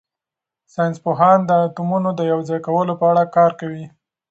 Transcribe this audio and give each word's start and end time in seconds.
ساینس 0.73 0.97
پوهان 1.05 1.39
د 1.45 1.51
اتومونو 1.65 2.09
د 2.15 2.21
یوځای 2.31 2.59
کولو 2.67 2.93
په 2.99 3.05
اړه 3.11 3.23
کار 3.35 3.51
کوي. 3.59 3.85